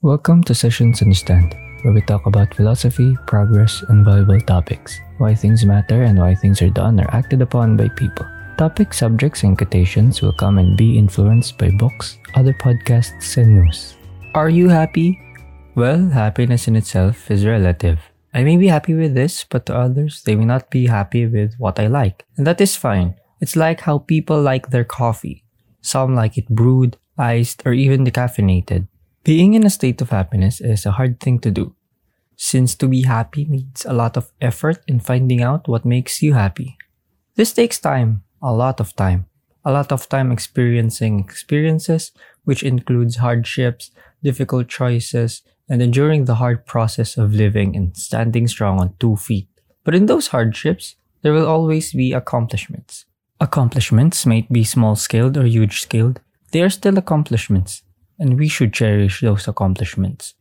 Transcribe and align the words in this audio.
Welcome 0.00 0.44
to 0.44 0.54
Sessions 0.54 1.02
Understand, 1.02 1.56
where 1.82 1.92
we 1.92 2.00
talk 2.02 2.26
about 2.26 2.54
philosophy, 2.54 3.16
progress, 3.26 3.82
and 3.88 4.04
valuable 4.04 4.40
topics, 4.40 5.00
why 5.18 5.34
things 5.34 5.64
matter, 5.64 6.04
and 6.04 6.16
why 6.16 6.36
things 6.36 6.62
are 6.62 6.70
done 6.70 7.00
or 7.00 7.10
acted 7.10 7.42
upon 7.42 7.76
by 7.76 7.88
people. 7.88 8.24
Topic, 8.56 8.94
subjects, 8.94 9.42
and 9.42 9.58
quotations 9.58 10.22
will 10.22 10.34
come 10.34 10.58
and 10.58 10.76
be 10.76 10.96
influenced 10.96 11.58
by 11.58 11.70
books, 11.70 12.16
other 12.36 12.52
podcasts, 12.52 13.36
and 13.38 13.56
news. 13.56 13.96
Are 14.36 14.48
you 14.48 14.68
happy? 14.68 15.18
Well, 15.74 16.08
happiness 16.10 16.68
in 16.68 16.76
itself 16.76 17.28
is 17.28 17.44
relative. 17.44 17.98
I 18.32 18.44
may 18.44 18.56
be 18.56 18.68
happy 18.68 18.94
with 18.94 19.14
this, 19.14 19.42
but 19.42 19.66
to 19.66 19.74
others, 19.74 20.22
they 20.22 20.36
may 20.36 20.44
not 20.44 20.70
be 20.70 20.86
happy 20.86 21.26
with 21.26 21.56
what 21.58 21.80
I 21.80 21.88
like. 21.88 22.24
And 22.36 22.46
that 22.46 22.60
is 22.60 22.76
fine. 22.76 23.16
It's 23.40 23.56
like 23.56 23.80
how 23.80 23.98
people 23.98 24.40
like 24.40 24.70
their 24.70 24.84
coffee. 24.84 25.42
Some 25.80 26.14
like 26.14 26.38
it 26.38 26.48
brewed, 26.48 26.98
iced, 27.18 27.66
or 27.66 27.72
even 27.72 28.04
decaffeinated. 28.04 28.86
Being 29.24 29.54
in 29.54 29.66
a 29.66 29.70
state 29.70 30.00
of 30.00 30.10
happiness 30.10 30.60
is 30.60 30.86
a 30.86 30.92
hard 30.92 31.20
thing 31.20 31.38
to 31.40 31.50
do, 31.50 31.74
since 32.36 32.74
to 32.76 32.88
be 32.88 33.02
happy 33.02 33.44
needs 33.44 33.84
a 33.84 33.92
lot 33.92 34.16
of 34.16 34.32
effort 34.40 34.82
in 34.86 35.00
finding 35.00 35.42
out 35.42 35.68
what 35.68 35.84
makes 35.84 36.22
you 36.22 36.32
happy. 36.32 36.76
This 37.34 37.52
takes 37.52 37.78
time, 37.78 38.22
a 38.40 38.52
lot 38.52 38.80
of 38.80 38.94
time, 38.96 39.26
a 39.64 39.72
lot 39.72 39.92
of 39.92 40.08
time 40.08 40.32
experiencing 40.32 41.20
experiences, 41.20 42.12
which 42.44 42.62
includes 42.62 43.16
hardships, 43.16 43.90
difficult 44.22 44.68
choices, 44.68 45.42
and 45.68 45.82
enduring 45.82 46.24
the 46.24 46.36
hard 46.36 46.64
process 46.64 47.18
of 47.18 47.34
living 47.34 47.76
and 47.76 47.96
standing 47.96 48.48
strong 48.48 48.80
on 48.80 48.94
two 48.98 49.16
feet. 49.16 49.48
But 49.84 49.94
in 49.94 50.06
those 50.06 50.28
hardships, 50.28 50.96
there 51.22 51.32
will 51.32 51.46
always 51.46 51.92
be 51.92 52.12
accomplishments. 52.12 53.04
Accomplishments 53.40 54.24
may 54.24 54.46
be 54.50 54.64
small 54.64 54.96
scaled 54.96 55.36
or 55.36 55.44
huge 55.44 55.80
scaled, 55.80 56.20
they 56.52 56.62
are 56.62 56.70
still 56.70 56.96
accomplishments, 56.96 57.82
and 58.18 58.38
we 58.38 58.48
should 58.48 58.72
cherish 58.72 59.20
those 59.20 59.48
accomplishments. 59.48 60.34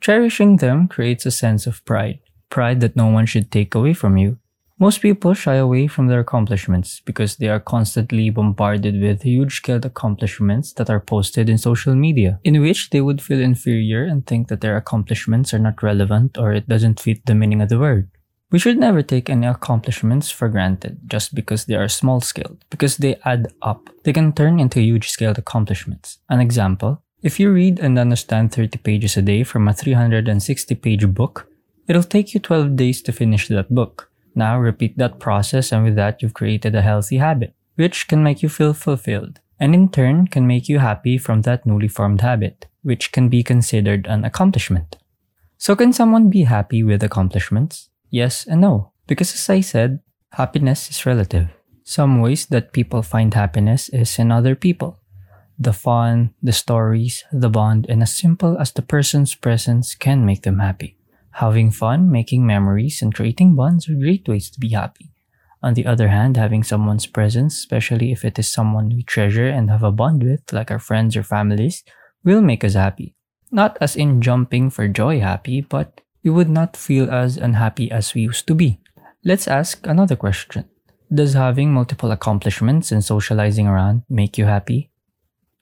Cherishing 0.00 0.56
them 0.56 0.88
creates 0.88 1.26
a 1.26 1.30
sense 1.30 1.66
of 1.66 1.84
pride, 1.84 2.20
pride 2.50 2.80
that 2.80 2.96
no 2.96 3.06
one 3.06 3.26
should 3.26 3.50
take 3.50 3.74
away 3.74 3.94
from 3.94 4.16
you. 4.16 4.38
Most 4.78 5.00
people 5.00 5.32
shy 5.32 5.54
away 5.54 5.86
from 5.86 6.08
their 6.08 6.18
accomplishments 6.18 7.00
because 7.04 7.36
they 7.36 7.46
are 7.46 7.60
constantly 7.60 8.30
bombarded 8.30 9.00
with 9.00 9.22
huge 9.22 9.54
scaled 9.56 9.84
accomplishments 9.84 10.72
that 10.72 10.90
are 10.90 10.98
posted 10.98 11.48
in 11.48 11.56
social 11.56 11.94
media, 11.94 12.40
in 12.42 12.60
which 12.60 12.90
they 12.90 13.00
would 13.00 13.22
feel 13.22 13.40
inferior 13.40 14.02
and 14.04 14.26
think 14.26 14.48
that 14.48 14.60
their 14.60 14.76
accomplishments 14.76 15.54
are 15.54 15.60
not 15.60 15.84
relevant 15.84 16.36
or 16.36 16.52
it 16.52 16.68
doesn't 16.68 16.98
fit 16.98 17.24
the 17.26 17.34
meaning 17.36 17.62
of 17.62 17.68
the 17.68 17.78
word. 17.78 18.10
We 18.50 18.58
should 18.58 18.76
never 18.76 19.02
take 19.02 19.30
any 19.30 19.46
accomplishments 19.46 20.30
for 20.30 20.48
granted 20.48 20.98
just 21.06 21.34
because 21.34 21.64
they 21.64 21.74
are 21.74 21.88
small 21.88 22.20
scaled, 22.20 22.64
because 22.68 22.96
they 22.96 23.16
add 23.24 23.54
up. 23.62 23.88
They 24.02 24.12
can 24.12 24.32
turn 24.32 24.58
into 24.58 24.80
huge 24.80 25.08
scaled 25.10 25.38
accomplishments. 25.38 26.18
An 26.28 26.40
example 26.40 27.02
if 27.22 27.38
you 27.38 27.52
read 27.52 27.78
and 27.78 27.98
understand 27.98 28.52
30 28.52 28.78
pages 28.78 29.16
a 29.16 29.22
day 29.22 29.44
from 29.44 29.68
a 29.68 29.72
360 29.72 30.74
page 30.74 31.06
book, 31.14 31.48
it'll 31.86 32.02
take 32.02 32.34
you 32.34 32.40
12 32.40 32.76
days 32.76 33.00
to 33.02 33.12
finish 33.12 33.48
that 33.48 33.72
book. 33.72 34.10
Now 34.34 34.58
repeat 34.58 34.98
that 34.98 35.20
process, 35.20 35.72
and 35.72 35.84
with 35.84 35.94
that, 35.96 36.20
you've 36.20 36.34
created 36.34 36.74
a 36.74 36.82
healthy 36.82 37.18
habit, 37.18 37.54
which 37.76 38.08
can 38.08 38.22
make 38.22 38.42
you 38.42 38.48
feel 38.48 38.74
fulfilled, 38.74 39.40
and 39.60 39.74
in 39.74 39.88
turn 39.88 40.26
can 40.26 40.46
make 40.46 40.68
you 40.68 40.78
happy 40.78 41.18
from 41.18 41.42
that 41.42 41.64
newly 41.66 41.88
formed 41.88 42.22
habit, 42.22 42.66
which 42.82 43.12
can 43.12 43.28
be 43.28 43.42
considered 43.42 44.06
an 44.06 44.24
accomplishment. 44.24 44.96
So, 45.58 45.76
can 45.76 45.92
someone 45.92 46.28
be 46.30 46.42
happy 46.42 46.82
with 46.82 47.02
accomplishments? 47.04 47.88
Yes 48.10 48.46
and 48.46 48.60
no, 48.60 48.92
because 49.06 49.32
as 49.32 49.48
I 49.48 49.60
said, 49.60 50.00
happiness 50.32 50.90
is 50.90 51.06
relative. 51.06 51.48
Some 51.84 52.20
ways 52.20 52.46
that 52.46 52.72
people 52.72 53.02
find 53.02 53.34
happiness 53.34 53.88
is 53.90 54.18
in 54.18 54.32
other 54.32 54.54
people. 54.54 54.98
The 55.58 55.72
fun, 55.72 56.34
the 56.42 56.52
stories, 56.52 57.24
the 57.32 57.50
bond, 57.50 57.86
and 57.88 58.02
as 58.02 58.16
simple 58.16 58.58
as 58.58 58.72
the 58.72 58.82
person's 58.82 59.34
presence 59.34 59.94
can 59.94 60.26
make 60.26 60.42
them 60.42 60.58
happy. 60.58 60.96
Having 61.32 61.72
fun, 61.72 62.10
making 62.10 62.46
memories, 62.46 63.00
and 63.00 63.14
creating 63.14 63.54
bonds 63.54 63.88
are 63.88 63.94
great 63.94 64.28
ways 64.28 64.50
to 64.50 64.60
be 64.60 64.70
happy. 64.70 65.12
On 65.62 65.74
the 65.74 65.86
other 65.86 66.08
hand, 66.08 66.36
having 66.36 66.62
someone's 66.62 67.06
presence, 67.06 67.56
especially 67.56 68.12
if 68.12 68.24
it 68.24 68.38
is 68.38 68.50
someone 68.50 68.88
we 68.88 69.02
treasure 69.02 69.48
and 69.48 69.70
have 69.70 69.82
a 69.82 69.92
bond 69.92 70.22
with, 70.22 70.52
like 70.52 70.70
our 70.70 70.78
friends 70.78 71.16
or 71.16 71.22
families, 71.22 71.84
will 72.24 72.42
make 72.42 72.64
us 72.64 72.74
happy. 72.74 73.14
Not 73.50 73.78
as 73.80 73.96
in 73.96 74.20
jumping 74.20 74.70
for 74.70 74.88
joy 74.88 75.20
happy, 75.20 75.60
but 75.60 76.00
we 76.24 76.30
would 76.30 76.48
not 76.48 76.76
feel 76.76 77.10
as 77.10 77.36
unhappy 77.36 77.90
as 77.90 78.14
we 78.14 78.22
used 78.22 78.46
to 78.48 78.54
be. 78.54 78.80
Let's 79.24 79.46
ask 79.46 79.86
another 79.86 80.16
question. 80.16 80.64
Does 81.12 81.34
having 81.34 81.72
multiple 81.72 82.10
accomplishments 82.10 82.90
and 82.90 83.04
socializing 83.04 83.66
around 83.66 84.02
make 84.08 84.38
you 84.38 84.46
happy? 84.46 84.91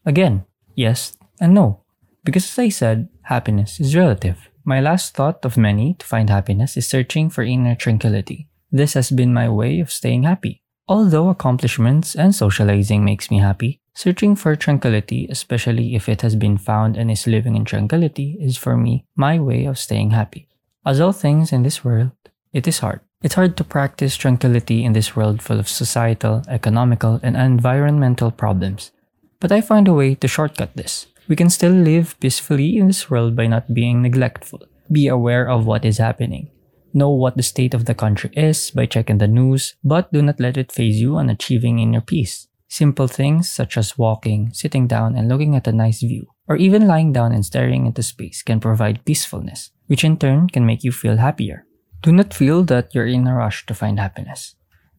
Again, 0.06 0.44
yes 0.74 1.16
and 1.40 1.54
no. 1.54 1.80
Because 2.24 2.44
as 2.44 2.58
I 2.58 2.68
said, 2.68 3.08
happiness 3.22 3.80
is 3.80 3.96
relative. 3.96 4.48
My 4.64 4.80
last 4.80 5.14
thought 5.14 5.44
of 5.44 5.56
many 5.56 5.94
to 5.94 6.06
find 6.06 6.28
happiness 6.28 6.76
is 6.76 6.88
searching 6.88 7.30
for 7.30 7.42
inner 7.42 7.74
tranquility. 7.74 8.48
This 8.70 8.94
has 8.94 9.10
been 9.10 9.34
my 9.34 9.48
way 9.48 9.80
of 9.80 9.90
staying 9.90 10.24
happy. 10.24 10.62
Although 10.86 11.28
accomplishments 11.28 12.14
and 12.14 12.34
socializing 12.34 13.04
makes 13.04 13.30
me 13.30 13.38
happy, 13.38 13.80
searching 13.94 14.36
for 14.36 14.56
tranquility, 14.56 15.26
especially 15.30 15.94
if 15.94 16.08
it 16.08 16.22
has 16.22 16.34
been 16.34 16.58
found 16.58 16.96
and 16.96 17.10
is 17.10 17.26
living 17.26 17.56
in 17.56 17.64
tranquility, 17.64 18.36
is 18.40 18.56
for 18.56 18.76
me 18.76 19.04
my 19.16 19.38
way 19.38 19.64
of 19.64 19.78
staying 19.78 20.10
happy. 20.10 20.48
As 20.84 21.00
all 21.00 21.12
things 21.12 21.52
in 21.52 21.62
this 21.62 21.84
world, 21.84 22.12
it 22.52 22.66
is 22.66 22.80
hard. 22.80 23.00
It's 23.22 23.34
hard 23.34 23.56
to 23.58 23.64
practice 23.64 24.16
tranquility 24.16 24.84
in 24.84 24.94
this 24.94 25.14
world 25.14 25.42
full 25.42 25.60
of 25.60 25.68
societal, 25.68 26.42
economical, 26.48 27.20
and 27.22 27.36
environmental 27.36 28.30
problems. 28.30 28.92
But 29.40 29.50
I 29.50 29.62
find 29.62 29.88
a 29.88 29.94
way 29.94 30.14
to 30.14 30.28
shortcut 30.28 30.76
this. 30.76 31.06
We 31.26 31.34
can 31.34 31.48
still 31.48 31.72
live 31.72 32.18
peacefully 32.20 32.76
in 32.76 32.88
this 32.88 33.08
world 33.08 33.34
by 33.34 33.46
not 33.46 33.72
being 33.72 34.02
neglectful. 34.02 34.60
Be 34.92 35.08
aware 35.08 35.48
of 35.48 35.66
what 35.66 35.84
is 35.84 35.98
happening. 35.98 36.50
Know 36.92 37.10
what 37.10 37.36
the 37.36 37.42
state 37.42 37.72
of 37.72 37.86
the 37.86 37.94
country 37.94 38.30
is 38.34 38.70
by 38.70 38.86
checking 38.86 39.18
the 39.18 39.28
news, 39.28 39.76
but 39.82 40.12
do 40.12 40.22
not 40.22 40.40
let 40.40 40.56
it 40.56 40.72
faze 40.72 41.00
you 41.00 41.16
on 41.16 41.30
achieving 41.30 41.78
inner 41.78 42.00
peace. 42.00 42.48
Simple 42.68 43.08
things 43.08 43.50
such 43.50 43.76
as 43.76 43.96
walking, 43.96 44.50
sitting 44.52 44.86
down, 44.86 45.16
and 45.16 45.28
looking 45.28 45.56
at 45.56 45.66
a 45.66 45.72
nice 45.72 46.00
view, 46.00 46.26
or 46.48 46.56
even 46.56 46.86
lying 46.86 47.12
down 47.12 47.32
and 47.32 47.46
staring 47.46 47.86
into 47.86 48.02
space 48.02 48.42
can 48.42 48.60
provide 48.60 49.04
peacefulness, 49.04 49.70
which 49.86 50.04
in 50.04 50.16
turn 50.16 50.48
can 50.48 50.66
make 50.66 50.84
you 50.84 50.92
feel 50.92 51.16
happier. 51.16 51.64
Do 52.02 52.12
not 52.12 52.34
feel 52.34 52.64
that 52.64 52.94
you're 52.94 53.06
in 53.06 53.26
a 53.26 53.34
rush 53.34 53.66
to 53.66 53.74
find 53.74 53.98
happiness. 53.98 54.56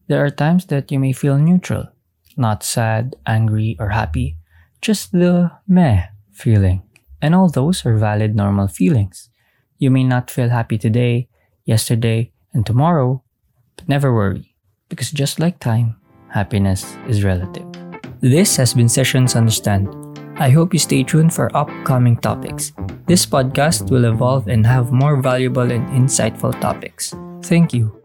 There 0.08 0.24
are 0.24 0.30
times 0.30 0.66
that 0.66 0.90
you 0.90 0.98
may 0.98 1.12
feel 1.12 1.38
neutral, 1.38 1.88
not 2.36 2.62
sad, 2.62 3.16
angry, 3.26 3.76
or 3.78 3.90
happy, 3.90 4.36
just 4.80 5.12
the 5.12 5.50
meh 5.66 6.06
feeling. 6.32 6.82
And 7.20 7.34
all 7.34 7.48
those 7.48 7.86
are 7.86 7.96
valid 7.96 8.34
normal 8.34 8.68
feelings. 8.68 9.30
You 9.78 9.90
may 9.90 10.04
not 10.04 10.30
feel 10.30 10.48
happy 10.48 10.78
today, 10.78 11.28
yesterday, 11.64 12.32
and 12.52 12.66
tomorrow, 12.66 13.22
but 13.76 13.88
never 13.88 14.12
worry, 14.14 14.54
because 14.88 15.10
just 15.10 15.38
like 15.38 15.58
time, 15.60 15.96
happiness 16.28 16.96
is 17.08 17.24
relative. 17.24 17.66
This 18.20 18.56
has 18.56 18.74
been 18.74 18.88
Sessions 18.88 19.36
Understand. 19.36 19.88
I 20.38 20.50
hope 20.50 20.72
you 20.72 20.78
stay 20.78 21.02
tuned 21.02 21.34
for 21.34 21.54
upcoming 21.56 22.16
topics. 22.16 22.72
This 23.06 23.26
podcast 23.26 23.90
will 23.90 24.04
evolve 24.04 24.48
and 24.48 24.66
have 24.66 24.92
more 24.92 25.20
valuable 25.20 25.70
and 25.70 25.86
insightful 25.90 26.58
topics. 26.60 27.14
Thank 27.42 27.74
you. 27.74 28.01